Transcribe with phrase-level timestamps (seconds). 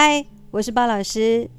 [0.00, 1.50] 嗨，我是巴老师，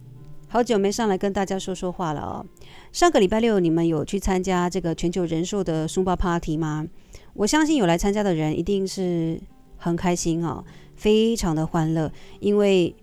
[0.47, 2.45] 好久没上来跟大家说说话了哦。
[2.93, 6.87] 上个礼拜六你们有去参加这个全球人寿的 Zumba Party 吗？
[7.33, 9.37] 我相信有来参加的人一定是
[9.75, 10.63] 很开心哦，
[10.95, 12.95] 非常的欢乐，因为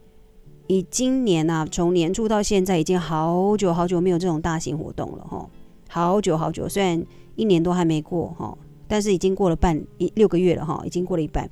[0.69, 5.47] 以今年啊，从年初到现在已经好久好久没有这种大型活动了哈、
[5.91, 8.57] 好久好久，虽然一年都还没过哈、
[8.89, 11.47] 但是已经过了半一六个月了哈、已经过了一半。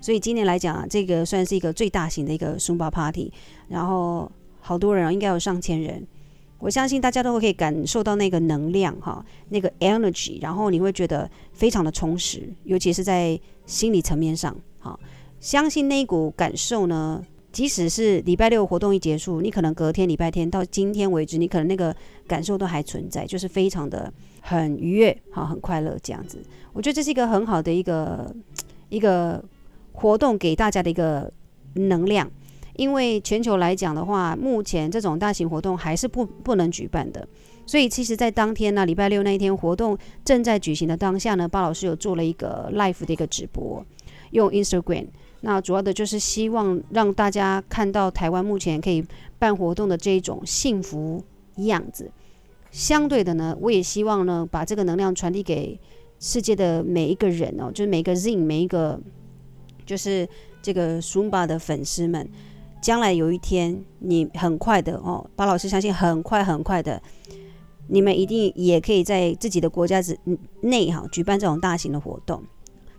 [0.00, 3.32] 所以今年来讲，这个算是一个最大型的一个 Zumba Party，
[3.68, 4.30] 然后
[4.60, 6.06] 好多人啊，应该有上千人。
[6.60, 14.56] 我相信大家都会可以感受到那个能量哈，那个 energy，然后你会觉得非常的充实，尤其是在心理层面上。
[14.80, 14.98] 哈，
[15.38, 21.94] 相信那一股感受呢，即使是礼拜六活动一结束，你可能隔天礼拜天到今天为止，你可能那个
[22.26, 26.42] 感受都还存在，就是非常的很愉悦，哈，很快乐这样子。
[26.72, 28.34] 我觉得这是一个很好的一个
[28.88, 29.44] 一个。
[29.98, 31.28] 活动给大家的一个
[31.74, 32.30] 能量，
[32.76, 37.26] 因为全球来讲的话，目前这种大型活动还是不不能举办的，
[37.66, 43.84] 所以其实，在当天呢，礼拜六那一天活动正在举行的当下呢，巴老师有做了一个 live 的一个直播，
[44.30, 45.08] 用 Instagram，
[45.40, 49.04] 那主要的就是希望让大家看到台湾目前可以
[49.36, 51.24] 办活动的这一种幸福
[51.56, 52.08] 样子。
[52.70, 55.76] 相对的呢，我也希望呢，把这个能量传递给
[56.20, 59.00] 世界的每一个人哦，就是每个 Zing，每一个。
[59.88, 60.28] 就是
[60.60, 62.28] 这个 Zumba 的粉丝们，
[62.82, 67.02] 将来有一天，你很快的哦，巴老师相信很快很快的，
[67.86, 70.18] 你们一定也可以在自己的国家之
[70.60, 72.42] 内哈举办这种大型的活动。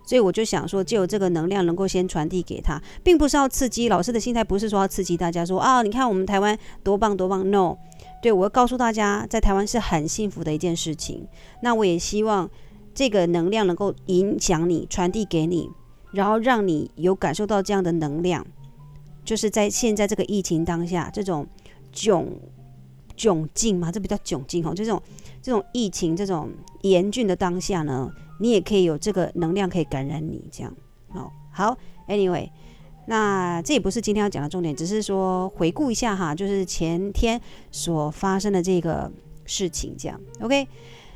[0.04, 3.88] 所以我就想说，就有这个能量能够先传递给他，并不是要刺激。
[3.88, 7.48] 老师的心态不是说要刺激大家说啊，你看我们台湾多棒多棒。
[7.48, 7.76] No，
[8.20, 11.28] 对，我要告诉大家，在台湾是很幸福的一件事情。
[11.62, 12.50] 那我也希望
[12.92, 15.70] 这个能量能够影响你，传递给你。
[16.12, 18.46] 然后让你有感受到这样的能量，
[19.24, 21.46] 就是在现在这个疫情当下，这种
[21.92, 22.26] 窘
[23.16, 25.00] 窘境嘛，这比较窘境哦，这种
[25.40, 26.50] 这种疫情这种
[26.82, 28.10] 严峻的当下呢，
[28.40, 30.74] 你也可以有这个能量可以感染你，这样
[31.14, 31.30] 哦。
[31.52, 31.76] 好
[32.08, 32.48] ，Anyway，
[33.06, 39.10] 那这也不是今天要讲的重点，只是说回顾一下哈，就是前天所发生的这个
[39.44, 40.66] 事情，这样 OK。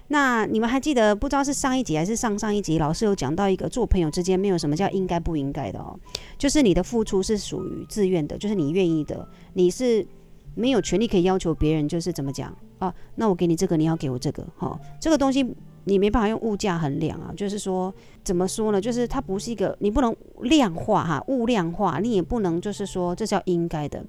[0.09, 5.99] 那你们还记得，不知道是上一集还是上上一集，老师有讲到一个做朋友之间没有什么叫应该不应该的哦，
[6.37, 10.07] 就是你的付出是属于自愿的，就是你愿意的，你是
[10.55, 12.95] 没有权利可以要求别人，就是怎么讲啊？
[13.15, 15.45] 那我给你这个，你要给我这个，哈、哦，这个东西
[15.85, 17.93] 你没办法用物价衡量啊，就是说
[18.23, 18.79] 怎么说呢？
[18.79, 24.05] 就是它不是一个，你不能量化哈，物量化，你也不能就是说这叫应该的，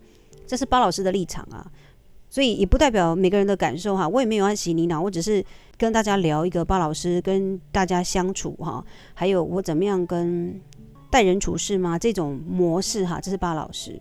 [0.45, 1.65] 这是包老师的立场啊。
[2.35, 5.41] 所以也不代表每个人的感受哈，我也没有要洗你脑，我只是
[5.77, 10.59] 跟大家聊一个巴老师跟大家相处哈，还有我怎么样跟
[11.09, 13.97] 待人处事嘛，这种模式哈，这是巴老师。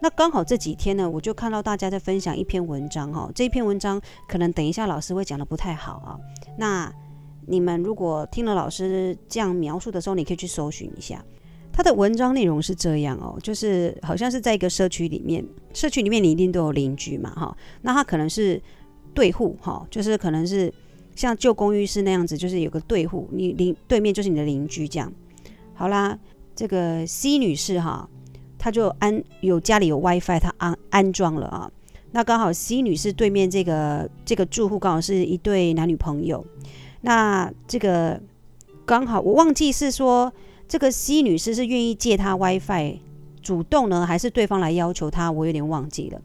[0.00, 6.18] 那刚好这几天呢，我就看到大家在分享一篇文章哈，这篇文章可能等一下老师会讲的不太好啊。
[6.58, 6.92] 那
[7.46, 11.24] 你们如果听了老师这样描述的时候，你可以去搜寻一下。
[11.80, 15.42] 他的文章内容是这样哦，就是好像是在一个社区里面，
[15.72, 18.60] 社区里面你一定都有邻居嘛，哈，那他可能是
[19.14, 20.70] 对户，哈，就是可能是
[21.16, 25.10] 像旧公寓式那样子，就是有个对户，你邻对面就是你的邻居这样。
[25.72, 26.18] 好啦，
[26.54, 28.06] 这个 C 女士哈，
[28.58, 31.72] 她就安有家里有 WiFi，她安安装了啊。
[32.12, 36.44] 那刚好 C 女士对面这个这个住户刚好是一对男女朋友，
[37.00, 38.20] 那这个
[38.84, 40.30] 刚好我忘记是说。
[40.70, 43.00] 这个 C 女士是愿意借他 WiFi，
[43.42, 45.28] 主动呢，还是对方来要求他？
[45.28, 46.22] 我有点忘记了。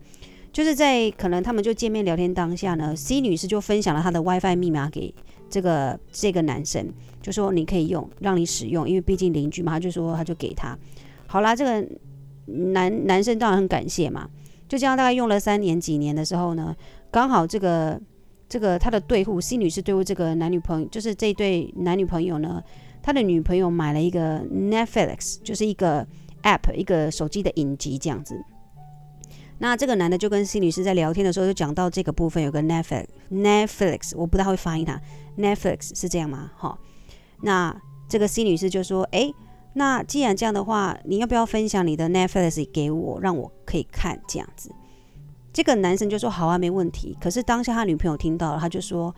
[0.54, 5.12] 就是在可能他们就见面聊天当下呢，C 女士就分享了她的 WiFi 密码给
[5.50, 10.78] 这个这个男生，就说你可以用，让你使用，因为毕竟邻居嘛，他就说他就给他。
[11.26, 11.84] 好啦，这个
[12.46, 14.30] 男男生当然很感谢嘛，
[14.70, 16.76] 就这样大概用了三年几年的时候呢，
[17.10, 18.00] 刚好这个
[18.48, 22.64] 这个他的对户 C 女士对户这个男女朋友，就是这对男女朋友呢。
[23.06, 26.04] 他的女朋友买了一个 Netflix，就是一个
[26.42, 28.36] App，一个手机的影集这样子。
[29.60, 35.00] 那这个男的就跟 C 女士在聊天的时候，就讲到这个部分有个 Netflix，Netflix，我不太会发音它
[35.38, 36.52] ，Netflix 是这样吗？
[36.58, 36.76] 哈，
[37.42, 37.80] 那
[38.10, 39.32] 这个 C 女士就说：“诶，
[39.74, 44.72] 那既然这样的话，你要不要分享你的 Netflix 给我，让我可以看这样子？”
[45.54, 49.14] 这个男生就说：“好啊，没问题。”可是当下他女朋友听到了，他就说：“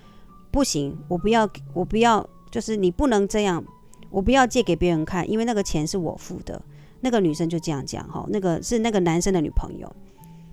[0.51, 3.63] 不行，我不要，我不要，就是你不能这样。”
[4.09, 6.62] 我不要借给别人看，因为那个钱是我付的。
[7.01, 9.88] 那个女生就这样讲哈，那个是那个男生的女朋友。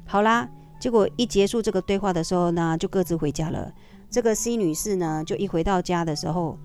[0.05, 0.47] 好啦，
[0.79, 3.73] 结果一结束这个对话的时候呢，就各自回家了。
[4.11, 6.59] 这个 C 女士呢，就一回到家的时候，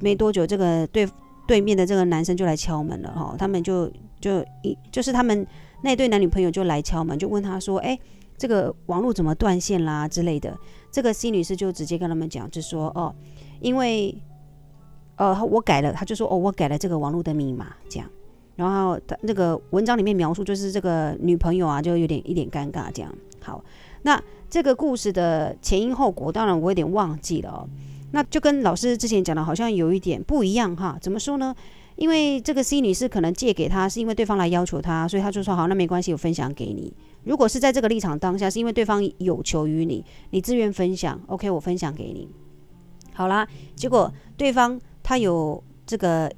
[0.00, 1.08] 没多久，这个对
[1.46, 3.36] 对面的这个男生就来敲门了哈。
[3.38, 3.90] 他们就
[4.20, 5.46] 就一就是他们
[5.82, 7.96] 那对男女朋友就来敲门，就问他说：“哎，
[8.36, 10.58] 这个网络怎么断线啦之类的？”
[10.90, 13.14] 这个 C 女士就直接跟他们讲，就说：“哦，
[13.60, 14.20] 因为
[15.16, 18.08] 呃我改了，他就说哦我改了这个网络的密码这样。”
[18.56, 23.12] 然后他那个文章里面描述就是这个女朋友啊就有点一点尴尬这样。
[23.40, 23.64] 好，
[24.02, 27.68] 那这个故事的前因后果，当然我有点忘记了哦。
[28.12, 30.96] 那就跟老师之前讲的，好像有一点不一样哈。
[31.00, 31.52] 怎么说呢？
[31.96, 36.92] 因为这个 C 女士可能借给他，是因为对方来要求他，所以他就说好，那没关系，我分享给你。
[37.24, 42.28] 如果是在这个立场当下，是因为对方有求于你，你自愿分享，OK，我分享给你。
[43.12, 46.28] 好啦，结果对方他有这个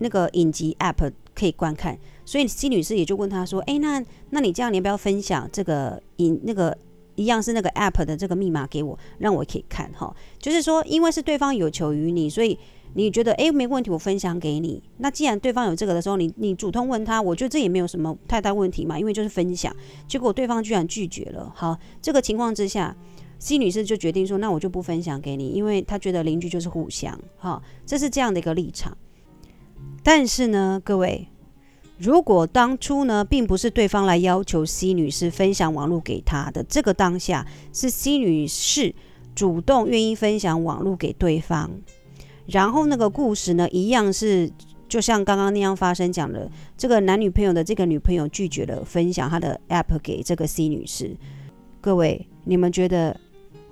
[0.00, 6.76] 那个影集 App 可以观看，所以 C 女士也就问他说：“诶，那那你这样，你要不要分享这个影那个？”
[7.16, 10.14] 一样是那个 app 的这个密码给我，让我可以看哈。
[10.38, 12.58] 就是说，因为是对方有求于你，所以
[12.92, 14.82] 你觉得诶，没问题，我分享给你。
[14.98, 19.74] 那既然对方有这个的时候，你你主动问他，我觉得这也没有什么太大问题嘛，因为就是分享。
[20.06, 21.50] 结果对方居然拒绝了。
[21.56, 22.94] 好，这个情况之下
[23.38, 27.18] ，C 女士就决定说，那我就不分享给你，因为她觉得邻居就是互相。
[27.36, 28.96] 哈，这是这样的一个立场。
[30.02, 31.28] 但是呢，各位。
[31.98, 38.94] 如果当初呢，并不是对方来要求 C 女士分享网络给他的，这个当下是 C 女士
[39.34, 41.70] 主动愿意分享网络给对方，
[42.44, 44.50] 然后那个故事呢，一样是
[44.86, 51.16] 就像刚刚那样发生讲的，这个男女朋友的这个女朋友拒绝了分享她的 App 给这个 C 女士。
[51.80, 53.18] 各位，你们觉得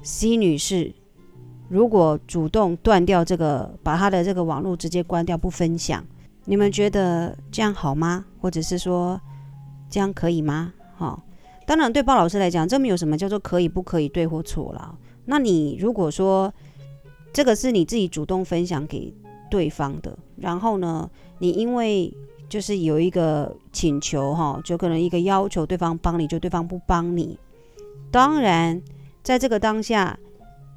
[0.04, 0.94] C 女士
[1.68, 6.04] 如果主动断掉这个，把她的这个网络直接关掉不分享？
[6.44, 8.26] 你们觉得这样好吗？
[8.38, 9.18] 或者是说
[9.88, 10.74] 这样可以吗？
[10.94, 11.22] 好，
[11.66, 14.96] 当然对包老师来讲，这没有什么叫做可以不可以对或错了。
[15.24, 16.52] 那你如果说
[17.32, 19.12] 这个是你自己主动分享给
[19.50, 22.12] 对方的，然后呢，你因为
[22.46, 27.38] 就是有一个请求哈，就可能一个要求对方帮你，就对方不帮你，
[28.10, 28.80] 当然
[29.24, 30.16] 在这个当下。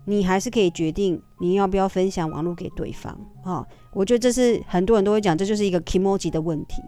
[0.09, 3.13] 你还是可以决定你要不要分享网络给对方
[3.43, 6.81] 啊、我觉得这是很多人都会讲，这就是一个 k moji 的问题。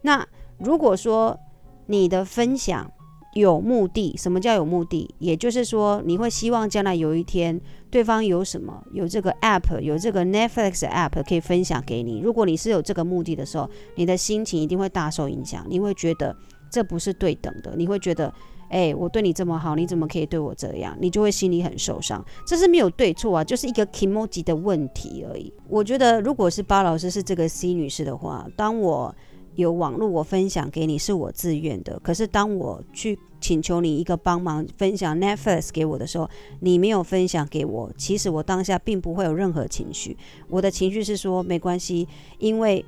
[0.00, 0.26] 那
[0.58, 1.38] 如果说
[1.86, 2.90] 你的分享
[3.34, 5.08] 有目的，什么叫有目的？
[5.20, 7.60] 也就是说，你会希望将来有一天
[7.92, 12.18] 对方有什么，有这个 app，有这个 Netflix app 可以分享给你。
[12.18, 16.36] 如果你是有这个目的的时候，你的心情一定会大受影响，你会觉得
[16.68, 18.34] 这不是对等的，你会觉得。
[18.72, 20.96] 哎、我对你这么好，你怎么可以对我这样？
[20.98, 22.24] 你就会心里很受伤。
[22.46, 25.52] 这是没有对错啊，就是一个 kimoji 的问题而已。
[25.68, 29.14] 我觉得，如果是巴老师是这个 C 女士的话，当我
[29.56, 32.00] 有网络，我分享给你是我自愿的。
[32.00, 36.30] 可是当我去请求你一个帮忙分享 Netflix 给我的时候，
[36.60, 40.16] 你没有分享给我，其实我当下并不会有任何情绪。
[40.48, 42.08] 我的情绪是说没关系，
[42.38, 42.82] 因为。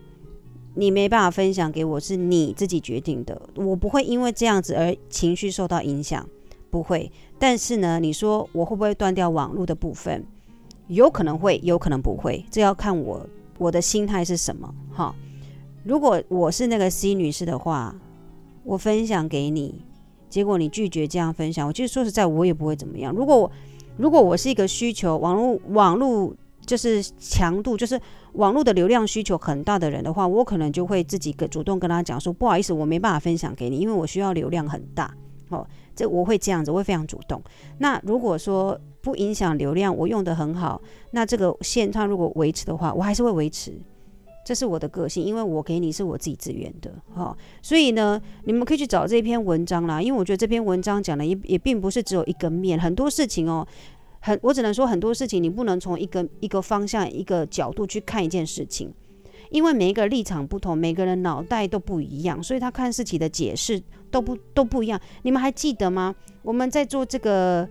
[0.77, 6.29] 你没办法分享给我，是你自己决定的，我不会因为这样子而情绪受到影响，
[6.69, 7.11] 不会。
[7.39, 10.25] 但是呢，你说我会不会断掉网络的部分？
[10.89, 13.25] 有可能会，有可能不会，这要看我
[13.57, 14.75] 我的心态是什么。
[14.93, 15.15] 哈，
[15.85, 17.95] 如果我是那个 C 女士的话，
[18.65, 19.81] 我分享给你，
[20.29, 23.15] 结果你拒绝这样分享，我其实说实在，我也不会怎么样。
[23.15, 23.51] 如果我
[23.97, 26.35] 如果我是一个需求网络网络。
[26.67, 28.01] 就是强度，就是
[28.33, 35.15] 网络的流量需求很大的人的话，我可能就会自己跟主动跟他讲说，不好意思，我没办法分享给你，因为我需要流量很大。
[35.51, 37.41] 哦，这我会这样子，我会非常主动。
[37.79, 40.81] 那如果说不影响流量，我用得很好，
[41.11, 43.73] 那这个线它如果维持的话，我还是会维持。
[44.45, 46.93] 这是我的个性，因为我给你是我自己自愿的。
[47.15, 53.67] 哈，所以呢，你们可以去找这篇文章啦，因为我觉得这篇文章讲的也也并不是只有一个面，很多事情哦。
[54.27, 58.91] 很，我只能说很多事情你不能从一个一个方向、一个角度去看一件事情，
[59.51, 63.79] 因为每一个立场不同，每个人脑袋都不一样，所以他看事情的解释
[64.11, 64.99] 都不都不一样。
[65.25, 66.15] 你们还记得吗？
[66.41, 67.69] 我们在做这个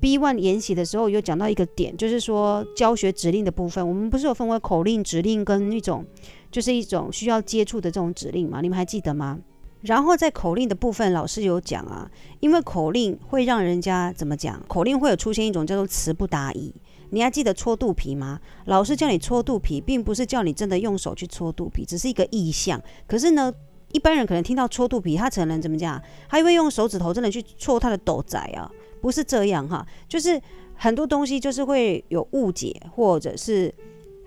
[0.00, 6.04] B one 研习的时候，有讲到一个点，就是说教学指令的部分，我们不是有分为口令、指令跟一种，
[6.50, 8.60] 就是一种需要接触的这种指令吗？
[8.60, 9.38] 你们还记得吗？
[9.82, 12.10] 然后在口令的部分，老师有讲啊，
[12.40, 14.62] 因为口令会让人家怎么讲？
[14.68, 16.74] 口令会有出现一种叫做词不达意。
[17.10, 18.40] 你还记得搓肚皮吗？
[18.64, 22.80] 老师叫你搓肚皮，并不是叫你真的用手去搓肚皮，只是一个意象。
[23.06, 23.52] 可是呢，
[23.92, 26.00] 一般人可能听到搓肚皮，他可能怎么讲？
[26.28, 28.70] 他会用手指头真的去搓他的斗仔啊？
[29.02, 30.40] 不是这样哈，就是
[30.74, 33.74] 很多东西就是会有误解，或者是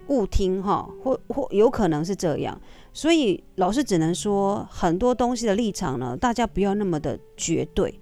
[0.08, 2.60] 误听哈，或或有可能是这样。
[2.94, 8.00] 所以老师只能说，很多东西的立场呢，大家不要那么的绝对，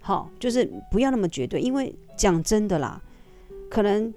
[0.00, 3.02] 好，就是不要那么绝对，因为讲真的啦，
[3.68, 4.14] 可能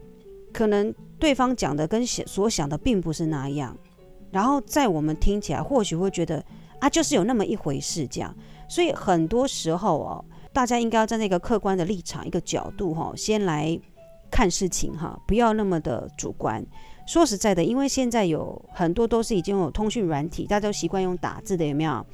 [0.53, 3.75] 可能对方讲的跟想所想的并不是那样，
[4.29, 6.43] 然后在我们听起来或许会觉得
[6.79, 8.35] 啊，就是有那么一回事这样，
[8.69, 13.79] 所以很多时候哦，大家应该要站在一个客观的立场、一个角度哈，先来
[14.29, 16.63] 看事情哈，不要那么的主观。
[17.09, 22.05] 说实在的，因为现在有很多都是已经有通讯软体，大家都习惯用打字的，有没有？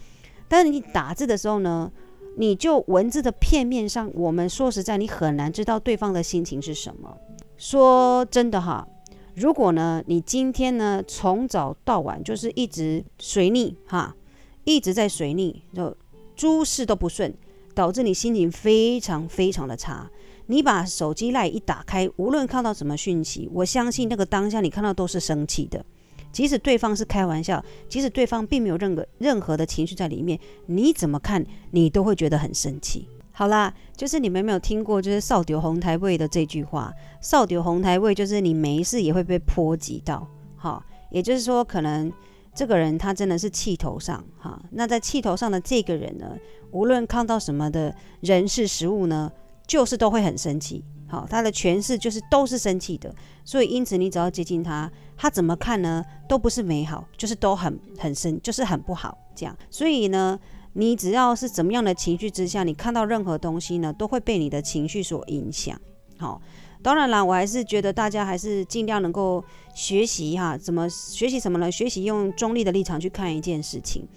[0.48, 1.92] 但是你打字的时候呢，
[2.38, 7.14] 你就文字的片面上，我们说实在，你很难知道对方的心情是什么。
[7.58, 8.88] 说真的哈，
[9.36, 14.16] 如果呢，你今天呢从早到晚就是一直随逆哈，
[14.64, 15.94] 一直在随逆，就
[16.38, 17.34] 诸事都不顺，
[17.74, 20.10] 导致你心情非常非常的差。
[20.48, 25.84] 你把手机 LINE 一打开，无论看到什么讯息，我相信那个当下你看到都是生气的。
[26.32, 33.08] 即使对方是开玩笑，即使对方并没有任何任何的情绪在里面，你怎么看你都会觉得很生气。
[33.32, 40.28] 好啦，就是你们有没有听过，就是“扫到风台位”的这句话，“扫到风台位”就是你没事也会被波及到。
[40.56, 42.12] 好，也就是说，可能
[42.54, 44.62] 这个人他真的是气头上哈。
[44.72, 46.38] 那在气头上的这个人呢，
[46.72, 49.32] 无论看到什么的人事时物呢，
[49.68, 56.04] 就是都会很生气，好，他的诠释就是都是生气的，所以因此你只要接近他，他怎么看呢？
[56.28, 59.58] 都不是美好，就是都很很生，就是很不好这样。
[59.70, 60.40] 所以呢，
[60.74, 65.80] 你只要是怎么样的情绪之下，你看到任何东西呢，都会被你的情绪所影响。
[66.18, 66.42] 好，
[66.82, 69.44] 当然啦，我还是觉得大家还是尽量能够
[69.74, 71.72] 学习哈，怎么学习什么呢？
[71.72, 74.08] 学习用中立的立场去看一件事情。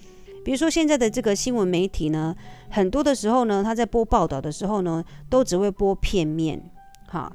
[0.48, 2.34] 比如说现在的这个新闻媒体呢，
[2.70, 6.58] 很多的时候呢，他在播报道的时候呢，都只会播片面，
[7.06, 7.30] 哈，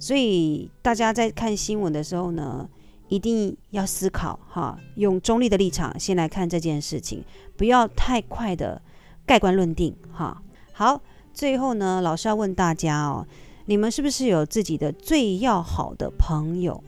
[0.00, 2.68] 所以大家在看新闻的时候呢，
[3.06, 7.24] 一定要思考，哈，用中立的立场先来看这件事情，
[7.56, 8.82] 不要太快的
[9.24, 10.42] 盖棺论定，哈。
[10.72, 11.00] 好，
[11.32, 13.24] 最后呢，老师要问大家哦，
[13.66, 16.82] 你们是不是有自己的最要好的朋友，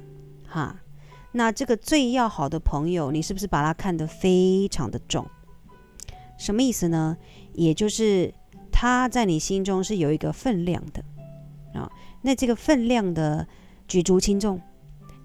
[0.48, 0.74] 哈？
[1.30, 5.24] 那这个最要好的朋友，你是不是把他看得非常的重？
[6.38, 7.16] 什么意思呢？
[7.52, 8.32] 也就是
[8.70, 11.04] 他在你心中是有一个分量的
[11.78, 11.90] 啊。
[12.22, 13.46] 那这个分量的
[13.86, 14.60] 举足轻重，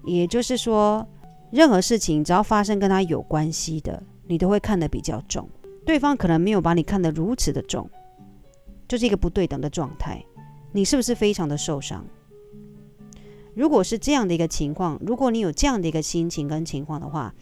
[0.04, 1.06] 也就是说，
[1.50, 5.48] 任何事情只要发生跟他有关系的，你都会看得比较重。
[5.86, 7.88] 对方可能没有把你看得如此的重，
[8.88, 10.24] 就是一个不对等的状态。
[10.72, 12.04] 你是不是非常的受伤？
[13.54, 17.32] 如果是这样的一个情况，如果你有这样的一个心情跟情况的话，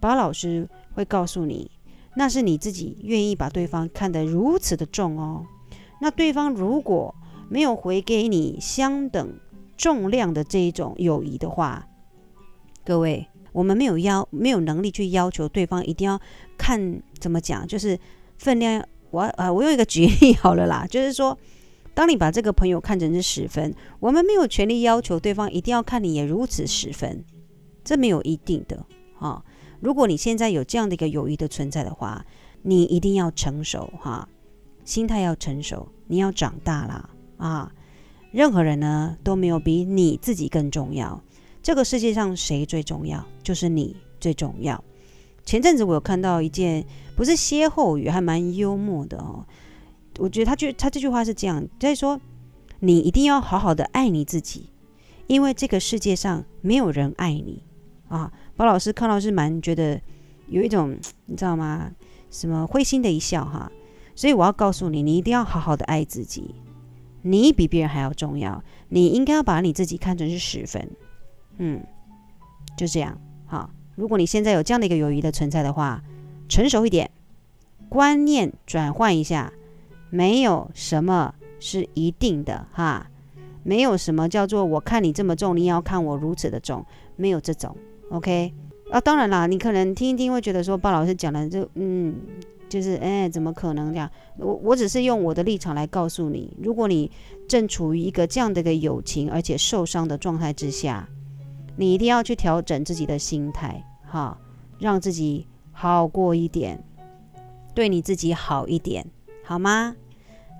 [0.00, 1.70] 巴老师会告诉你。
[2.18, 5.46] 那是你自己愿意把对方看得如此的重哦。
[6.00, 7.14] 那对方如果
[7.48, 9.38] 没有回给你相等
[9.76, 11.86] 重量的这一种友谊的话，
[12.84, 16.20] 各位，我们没有要没有能力去要求对方一定要
[16.56, 17.96] 看怎么讲，就是
[18.36, 18.84] 分量。
[19.10, 21.38] 我啊，我用一个举例好了啦， 就是说，
[21.94, 27.24] 当你把这个朋友看成是十分，我们没有权利要求对方一定要看你也如此十分，
[27.84, 28.84] 这没有一定的
[29.20, 29.40] 啊。
[29.80, 32.24] 如果你现在有这样的一个友谊的存在的话，
[32.62, 34.28] 你一定要成熟哈，
[34.84, 37.72] 心态要成熟，你要长大了啊！
[38.32, 41.22] 任何人呢都没有比你自己更重要。
[41.62, 43.24] 这个世界上谁最重要？
[43.42, 44.82] 就是你最重要。
[45.44, 46.84] 前阵子我有看到一件
[47.16, 49.46] 不是歇后语，还蛮幽默的哦。
[50.18, 52.20] 我觉得他就他这句话是这样，就是说
[52.80, 54.70] 你一定要好好的爱你自己，
[55.26, 57.62] 因为这个世界上没有人爱你
[58.08, 58.32] 啊。
[58.58, 60.00] 包老师看到是蛮觉得
[60.48, 61.92] 有一种 你知道吗？
[62.28, 63.70] 什么灰心的一笑哈，
[64.16, 66.56] 所以我要告诉你，你一定要好好的爱自己，
[67.22, 70.90] 你比别人还要重要，你应该要把你自己看成是十分，
[71.58, 71.80] 嗯，
[72.76, 73.16] 就这样。
[73.46, 73.70] 好。
[73.94, 76.02] 如果你现在有这样的一个友谊的存在的话，
[76.48, 77.10] 成熟一点，
[77.88, 79.52] 观念转换一下，
[80.10, 83.10] 没有什么是一定的哈，
[83.62, 86.84] 没有什么叫做我看你这么重，你也要看我如此的重，
[87.16, 87.76] 没有这种。
[88.10, 88.52] OK
[88.90, 92.14] 啊，当然啦，你可能听一听会觉得说，鲍老师讲的就嗯，
[92.68, 94.10] 就是哎，怎么可能这样？
[94.38, 97.10] 我我只是用我的立场来告诉你，如果你
[97.46, 101.06] 正处于一个这样的一个友情而且受伤的状态之下，
[101.76, 104.38] 你一定要去调整自己的心态，哈，
[104.78, 106.82] 让自己好过一点，
[107.74, 109.06] 对你自己好一点，
[109.44, 109.94] 好吗？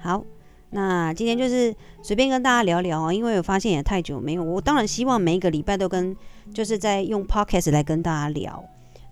[0.03, 0.23] 好。
[0.71, 6.15] 那今天就是随便跟大家聊聊啊，因为我发现也太久没有，我当然希望每一个礼拜都跟
[6.53, 8.63] 就是在用 podcast 来跟大家聊，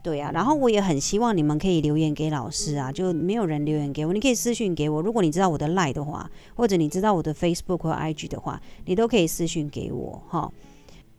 [0.02, 10.52] 对啊，然后我也很希望你们可以留言给老师啊，就没有人留言给我，你可以私讯给我，如果你知道我的 line 的话，或者你知道我的 Facebook 或 IG 的话，你都可以私讯给我哈，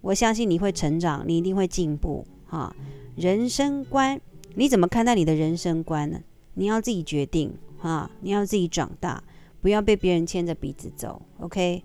[0.01, 2.75] 我相信你会成长，你一定会进步哈。
[3.15, 4.21] 人生观，
[4.53, 6.19] 你怎么看待你的人生观呢？
[6.53, 9.23] 你要自己决定哈，你要自己长大。
[9.61, 11.83] 不要被别人牵着鼻子走，OK？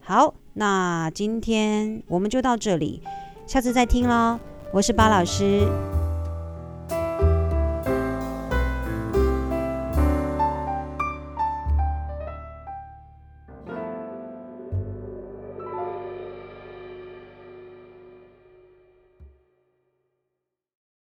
[0.00, 3.02] 好，那今天我们就到这里，
[3.46, 4.38] 下次再听喽。
[4.72, 5.66] 我是巴老师。